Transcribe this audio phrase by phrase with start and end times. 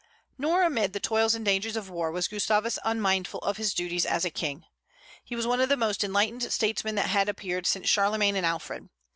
[0.35, 4.25] Nor amid the toils and dangers of war was Gustavus unmindful of his duties as
[4.25, 4.65] a king.
[5.23, 8.89] He was one of the most enlightened statesmen that had appeared since Charlemagne and Alfred.